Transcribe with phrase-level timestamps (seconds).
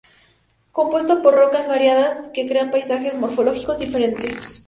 [0.71, 4.59] Compuesto por rocas variadas, que crean paisajes morfológicos diferentes.